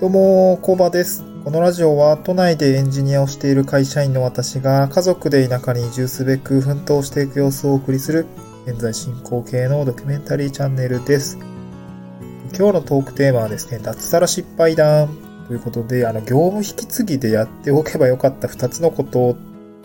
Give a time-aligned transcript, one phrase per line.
[0.00, 1.24] どうも、コバです。
[1.42, 8.24] このラジオは都内でエンジニアをしている会社員の私が家族で田舎に移住すべく奮闘していく様子をお送りする
[8.64, 11.36] 現在進行形のドキュメンタリーチャンネルです。
[12.56, 15.08] 今日のトークテーマはですね、脱サラ失敗談
[15.48, 19.36] ということで、あの、業務引き継ぎでやっておけばよかった2つのこと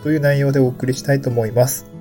[0.04, 1.93] という内容でお送りしたいと思います。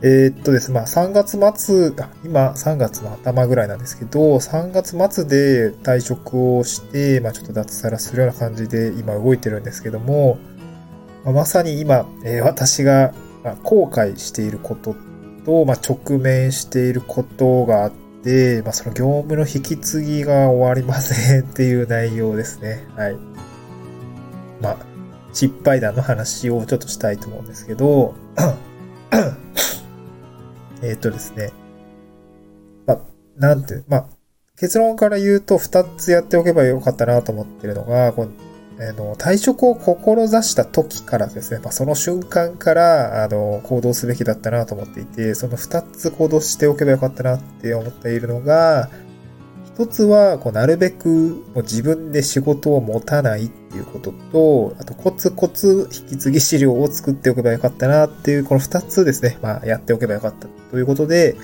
[0.00, 1.92] えー、っとですねまあ3月末、
[2.24, 10.38] 今3月の頭ぐらいなんですけど、3月末で退職をして、まあちょっと脱サラするような感じで今動いてるんですけども、
[11.24, 13.12] まあ、まさに今、えー、私が
[13.62, 14.94] 後悔していること
[15.44, 17.92] と、まあ、直面していることがあっ
[18.22, 22.86] て、まあ、その業務の引き継ぎが終わりません っていう内容ですね。
[22.96, 23.16] はい。
[24.60, 24.76] まあ、
[25.32, 28.14] 失敗談の話をちょっとしたいと思うんですけど、
[30.82, 31.52] えっ、とですね。
[32.86, 33.00] まあ、
[33.36, 34.08] なんて、ま、
[34.56, 38.30] 結論から言うと二つやっておけばよかったなと思ってるのが、この
[38.80, 48.88] あの退職を志した時からですね、まあ、その瞬間からあの行動すべきだったなと思っていて、その二つ行動しておけばよかったなって思っているのが、
[49.78, 61.36] 一つは、こうなるべくもう自分で仕事を持たないっていうことと、あとコツコツ引き継ぎ資料を作っておけばよかったなっていう、この二つですね、まあやっておけばよかったということで、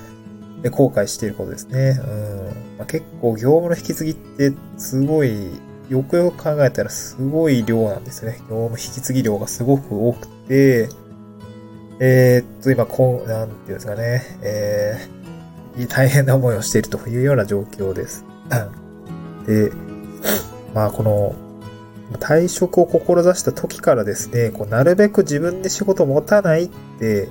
[0.69, 1.97] 後悔していることですね。
[1.97, 2.45] うん
[2.79, 5.51] まあ、結構業務の引き継ぎってすごい、
[5.87, 8.39] よくよく考えたらすごい量なんですよね。
[8.49, 10.89] 業務引き継ぎ量がすごく多くて、
[12.01, 15.24] えー、っと、今、こう、なんていうんですかね、えー、
[15.87, 18.25] 大変な思いをしているというような状況です。
[19.45, 19.71] で、
[20.73, 21.35] まあこの、
[22.19, 27.29] 退職を志した時からですね、こうなるべく自分で仕事を持たないって、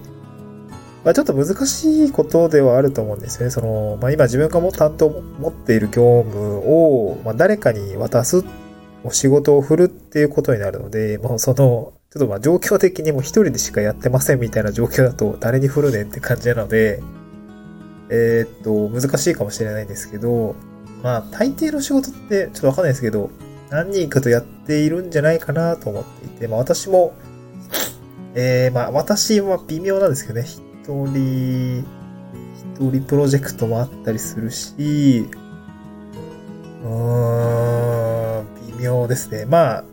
[1.05, 3.51] まあ、ちょっと難しいことではあると思うんですよね。
[3.51, 8.43] その、まあ、今自分がも担当持っている業務を、まあ、誰かに渡す、
[9.05, 17.03] お仕事を振るっていうことになるので、もうその、ちょっとまあ状況的にも一人でしかやってませんみたいな状況だと誰に振るねんって感じなので、
[18.11, 20.55] えー、っと、難しいかもしれないですけど、
[21.03, 23.31] まあ、大抵の仕事って、ちょっとわかんないですけど、
[23.71, 27.15] 何人かとやっているんじゃないかなと思っていて、まあ私も、
[28.35, 31.85] えー、まあ私は微妙なんですけどね、一人、一
[32.79, 35.29] 人プロジェクトもあったりするし、
[36.85, 38.47] うーん、
[38.79, 39.45] 微妙ですね。
[39.47, 39.85] まあ、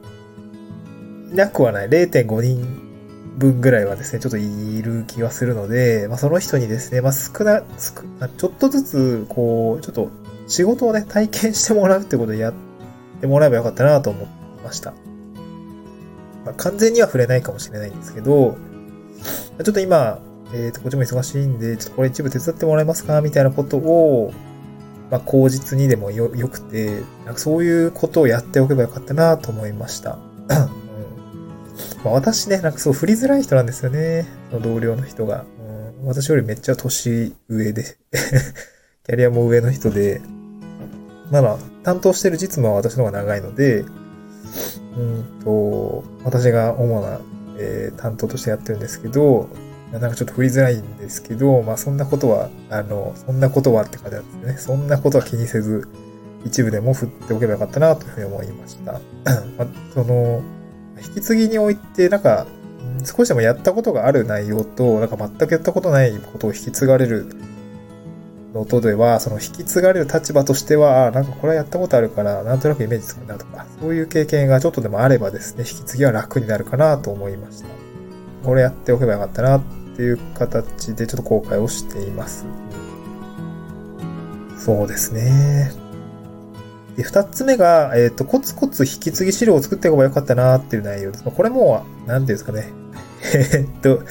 [1.31, 1.89] いなくはない。
[1.89, 2.90] 0.5人
[3.37, 10.09] 分ぐらいはですね、ちょっといる気がするので、まあ、その人にですね、まあ、少な、少ちょっとずつ、こう、ちょっと
[10.47, 12.53] 仕事をね、体験してもらうってことでやっ
[13.21, 14.25] てもらえばよかったなと思い
[14.63, 14.93] ました。
[16.45, 18.57] まあ、完全には触れないかもしれないんですけど、
[19.63, 20.19] ちょっと今、
[20.53, 24.33] えっ、ー、と、こっちも忙しいんで、ちょっとこれ一部手伝ってもらえますかみたいなことを、
[25.09, 30.17] まあ、口実にでもよ、よくて、なんかそういうことをやっておけばよかったなと思いました。
[32.03, 34.25] まあ、私ね、なんかそう振りづらい人なんですよね。
[34.51, 35.45] の同僚の人が。
[36.01, 37.83] うん、私よりめっちゃ年上で
[39.05, 40.21] キャリアも上の人で、
[41.29, 43.85] まあまあ、担当してる実務は私の方が長いので、
[44.97, 47.19] うんと、私が主な、
[47.57, 49.49] えー、担当としてやってるんですけど、
[49.91, 54.57] なんかちょっと振りづらいんですけど、まあそんなことは、あの、そんなことはって感じなんですね。
[54.57, 55.87] そんなことは気にせず、
[56.45, 58.93] 一部でも振っておけばよかったなというふうに思いました。
[59.57, 60.41] まあ、その、
[61.03, 62.45] 引き継ぎにおいて、なんか、
[63.03, 67.27] 少しでもやったことがある内容と、なんか全くやったことないことを引き継がれる
[68.53, 77.67] のとでは、その引き継がれる立場としては、なんかこれはやったことあるから、なんとなくイメージつくなとか、そういう経験がちょっとでもあればですね、引き継ぎは楽になるかなと思いました。
[78.43, 79.61] これやっておけばよかったなっ
[79.95, 82.45] ていう形でちょっと後悔をしています。
[84.57, 85.71] そうですね。
[86.95, 91.23] で、二つ目が、えっ、ー、と、コツコツ引き継ぎ資料を作っておけばよかったなっていう内容です。
[91.23, 92.67] これも、なんていうんですかね。
[93.53, 94.01] えっと、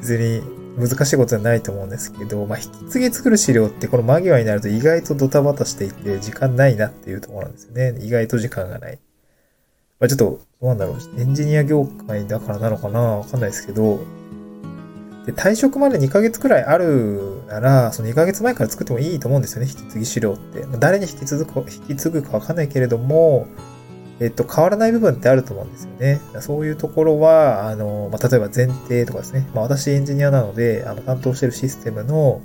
[0.00, 0.42] 別に
[0.78, 7.96] 難しいことはないと思うんですけど、まあ、引き継ぎ作る資料ってこの間際になると意外とドタバタしていて、時間ないなっていうところなんですよね。
[8.00, 8.98] 意外と時間がない。
[9.98, 11.20] まあ、ちょっと、どうなんだろう。
[11.20, 13.00] エンジニア業界だからなのかな？
[13.00, 14.00] わかんないですけど、
[15.30, 20.66] で、退職まで2ヶ月くらいあるなら、その2ヶ月前から作ってもいいと思うんですよね、引き継ぎ資料って。
[20.78, 23.46] 誰に引き継ぐか、引き継ぐかわかんないけれども、
[24.18, 26.20] えっと、変わらない部分ってあると思うんですよね。
[26.40, 29.48] そういうところは、あの、まあ、例えば前提とかですね。
[29.54, 32.42] まあ、私エンジニアなので、あの、担当してるシステムの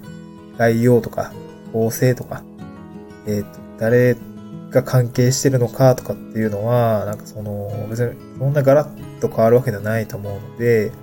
[0.58, 1.34] 概要とか、
[1.74, 2.44] 構成とか、
[3.28, 4.16] えっと、誰
[4.72, 10.94] が関係してるのかとかっていうのは、なんかその、別にそんなガラッと変わるわけではないと思うので、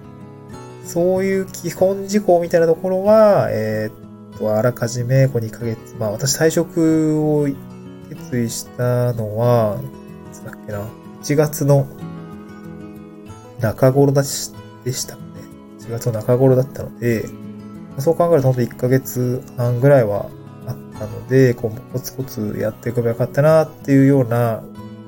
[0.85, 7.47] そういう基本事項みたいなところは、えー、っと、あらかじめこう2ヶ月、まあ私退職を
[8.09, 9.79] 決意したのは、
[10.31, 10.81] いつだっけな、
[11.23, 11.87] 1月の
[13.61, 14.53] 中頃だし
[14.85, 15.23] でしたね。
[15.81, 17.29] 1月の中頃だったので、
[17.99, 20.27] そう考えると本当1ヶ月半ぐらいは
[20.67, 24.63] あったので、こうコツコツやっていけばよかったなっていうような、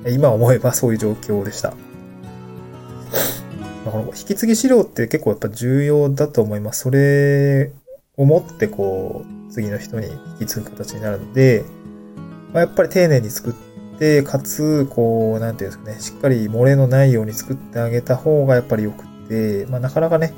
[0.07, 1.73] 今思えばそういう状況でした。
[3.95, 6.81] この引き継ぎ資料って結構やっぱ重要だと思います。
[6.81, 7.71] それ
[8.17, 11.63] を持ってこう、次の人に引き継ぐ形になるので、
[12.51, 13.53] まあ、やっぱり丁寧に作っ
[13.97, 20.33] て、かつ、こう、なんていうんですかね、しっかり漏れのないように作ってあげた方がやっぱり良くて、まあなかなかね、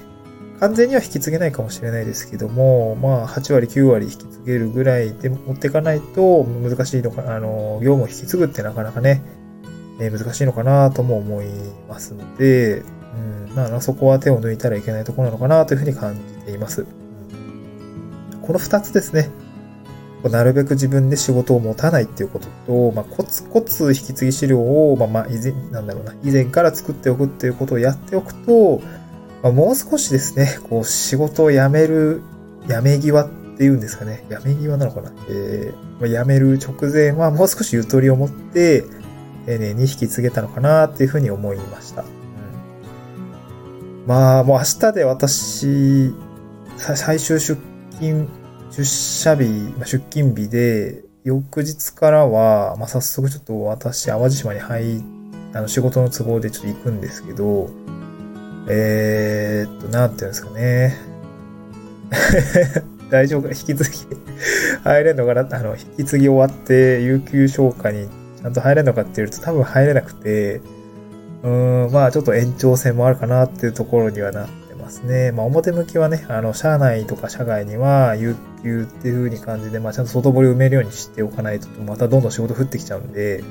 [0.60, 9.24] 完全には引き継げないかもしれないですけども、まあ、8割、9割引き継げるぐらいで持っていかないと難しいのかな、あの、業務を引き継ぐってなかなかね、
[10.00, 11.48] え、難しいのかなとも思い
[11.90, 12.84] ますので、
[13.50, 16.86] うん、まあ、そこは手を抜いたらいけないところなのかなというふうに感じています。
[18.42, 19.30] この二つですね。
[20.24, 28.82] なるべく自分で仕事を持たないっていうことと、まあ、コツコツ引き継ぎ資料を、まあ、まあ、以前、なんだろうな、以前から作っておくっていうことをやっておくと、
[29.44, 32.22] まあ、もう少しですね、こう、仕事を辞める、
[32.68, 34.26] 辞め際っていうんですかね。
[34.30, 35.12] 辞め際なのかな。
[35.30, 38.84] えー、まあ、辞める直前はもう少しゆとりを持って、
[39.46, 42.04] 丁寧に引き継げたのかなっていうふうに思いました。
[44.08, 46.14] まあ、もう明日で私、
[46.78, 47.62] 最終出
[47.92, 48.30] 勤、
[48.72, 49.44] 出社日、
[49.80, 55.04] 出勤日で、翌日からは、まあ、早速ちょっと私、淡路島に入、
[55.54, 57.70] あの、仕事の都合でちょっと行くんですけど、
[58.70, 60.96] えー、っと、なんていうんですかね。
[63.12, 63.98] 大丈夫か引き継ぎ
[64.86, 65.46] 入れんのかな？
[65.52, 68.08] あの、引き継ぎ終わって、有給消化に
[68.42, 70.62] ちゃんと入れんのかっていうと多分入れなくて、
[71.44, 75.32] うーん、まあちょっと延長戦もあるかなっていうところにはなってますね。
[75.32, 83.44] まあ表向きはね、あの、社内とか社外には有給っていう風に感じで、まあちゃんと外堀を埋めるようにしておかないと、またどんどん仕事降ってきちゃうんで、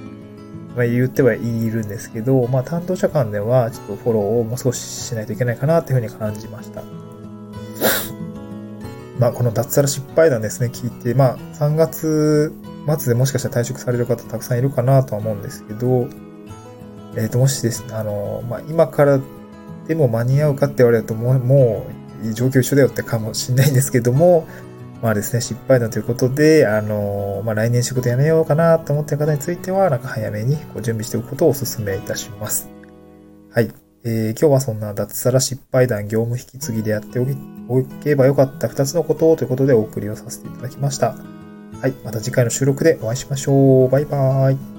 [0.77, 6.83] まあ、言ってはいるんですけど、まあ、担当者間では、ちょっとフォローをもう少ししないといけないかなというふうに感じました。
[9.19, 12.53] まあ、この脱サラ失敗談ですね、聞いて、まあ、3月
[12.99, 16.09] 末でもしかしたら退職される方たくさんいるかなとは思うんですけど、
[17.17, 19.21] えっ、ー、と、もしですね、あの、まあ、今から
[19.89, 21.87] でも間に合うかって言われると、もう、も
[22.23, 24.47] う、状況一緒だよってかもしれないんですけども、
[25.03, 32.69] まあですね、失敗談ということで、あの、まあ来年仕事辞めようかなと思ってる方については、なんか早めにこ準備しておくことをお勧めいたします。
[33.53, 33.71] はい。
[34.05, 37.27] えー、今日はそんな脱サラ失敗談業務引き継ぎでやってお
[38.03, 41.17] けばよかった2つのことをということでお送りをさせていただきました。
[41.81, 41.93] はい。
[42.05, 43.89] また次回の収録でお会いしましょう。
[43.91, 44.76] バイバーイ。